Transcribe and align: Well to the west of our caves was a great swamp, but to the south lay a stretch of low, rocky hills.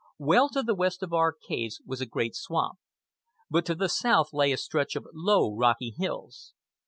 Well 0.17 0.49
to 0.49 0.63
the 0.63 0.73
west 0.73 1.03
of 1.03 1.13
our 1.13 1.31
caves 1.31 1.79
was 1.85 2.01
a 2.01 2.07
great 2.07 2.33
swamp, 2.33 2.79
but 3.51 3.67
to 3.67 3.75
the 3.75 3.87
south 3.87 4.33
lay 4.33 4.51
a 4.51 4.57
stretch 4.57 4.95
of 4.95 5.05
low, 5.13 5.53
rocky 5.55 5.91
hills. 5.95 6.55